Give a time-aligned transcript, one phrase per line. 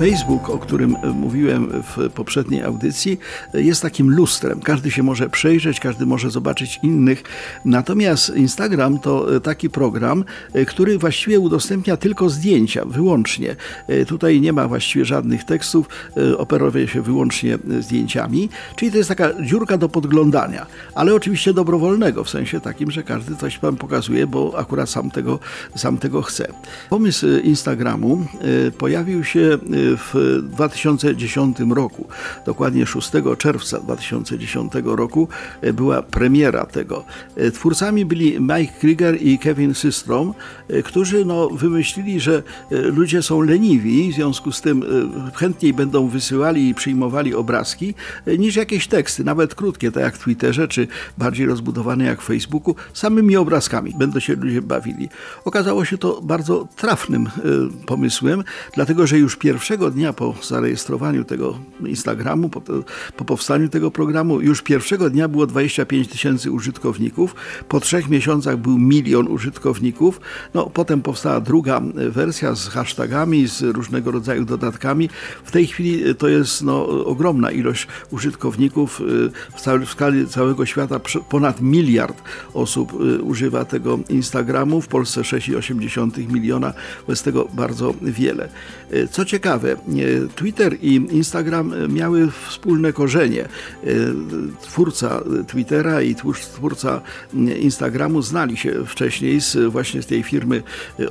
[0.00, 3.18] Facebook, o którym mówiłem w poprzedniej audycji,
[3.54, 4.60] jest takim lustrem.
[4.60, 7.22] Każdy się może przejrzeć, każdy może zobaczyć innych.
[7.64, 10.24] Natomiast Instagram to taki program,
[10.66, 13.56] który właściwie udostępnia tylko zdjęcia, wyłącznie.
[14.06, 15.88] Tutaj nie ma właściwie żadnych tekstów,
[16.38, 22.30] operuje się wyłącznie zdjęciami, czyli to jest taka dziurka do podglądania, ale oczywiście dobrowolnego, w
[22.30, 25.38] sensie takim, że każdy coś Wam pokazuje, bo akurat sam tego,
[25.76, 26.52] sam tego chce.
[26.90, 28.26] Pomysł Instagramu
[28.78, 29.58] pojawił się
[29.96, 32.08] w 2010 roku,
[32.46, 35.28] dokładnie 6 czerwca 2010 roku
[35.60, 37.04] e, była premiera tego.
[37.36, 40.34] E, twórcami byli Mike Krieger i Kevin Systrom,
[40.68, 44.84] e, którzy no, wymyślili, że ludzie są leniwi, w związku z tym
[45.34, 47.94] chętniej będą wysyłali i przyjmowali obrazki
[48.38, 52.74] niż jakieś teksty, nawet krótkie, tak jak w Twitterze, czy bardziej rozbudowane jak w Facebooku,
[52.92, 55.08] samymi obrazkami będą się ludzie bawili.
[55.44, 57.28] Okazało się to bardzo trafnym
[57.86, 62.62] pomysłem, dlatego że już pierwszego Dnia po zarejestrowaniu tego Instagramu, po,
[63.16, 67.34] po powstaniu tego programu, już pierwszego dnia było 25 tysięcy użytkowników,
[67.68, 70.20] po trzech miesiącach był milion użytkowników,
[70.54, 75.08] no potem powstała druga wersja z hashtagami, z różnego rodzaju dodatkami.
[75.44, 79.04] W tej chwili e, to jest no, ogromna ilość użytkowników e,
[79.58, 82.22] w, w skali całego świata, ponad miliard
[82.54, 86.72] osób e, używa tego Instagramu, w Polsce 6,8 miliona,
[87.06, 88.48] wobec tego bardzo wiele.
[89.10, 89.69] Co ciekawe,
[90.34, 93.48] Twitter i Instagram miały wspólne korzenie.
[94.60, 96.14] Twórca Twittera i
[96.54, 97.00] twórca
[97.60, 100.62] Instagramu znali się wcześniej z, właśnie z tej firmy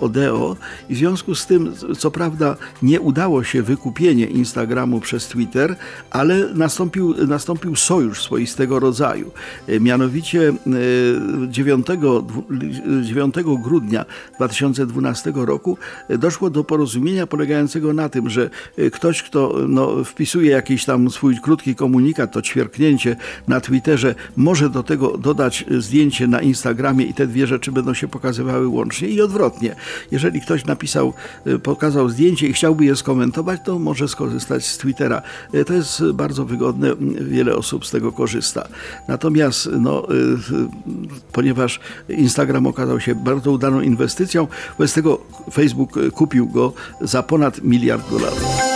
[0.00, 0.56] Odeo
[0.88, 5.76] i w związku z tym, co prawda, nie udało się wykupienie Instagramu przez Twitter,
[6.10, 9.30] ale nastąpił, nastąpił sojusz swoistego rodzaju.
[9.80, 10.52] Mianowicie
[11.48, 11.86] 9,
[13.02, 14.04] 9 grudnia
[14.36, 18.35] 2012 roku doszło do porozumienia polegającego na tym, że
[18.78, 23.16] Y, ktoś, kto no, wpisuje jakiś tam swój krótki komunikat, to ćwierknięcie
[23.48, 28.08] na Twitterze, może do tego dodać zdjęcie na Instagramie i te dwie rzeczy będą się
[28.08, 29.76] pokazywały łącznie i odwrotnie.
[30.10, 31.14] Jeżeli ktoś napisał,
[31.46, 35.22] y, pokazał zdjęcie i chciałby je skomentować, to może skorzystać z Twittera.
[35.54, 38.68] Y, to jest bardzo wygodne, wiele osób z tego korzysta.
[39.08, 40.06] Natomiast no,
[41.32, 44.46] ponieważ Instagram okazał się bardzo udaną inwestycją,
[44.78, 45.20] wobec tego
[45.52, 48.25] Facebook kupił go za ponad miliard dolarów.
[48.26, 48.75] level.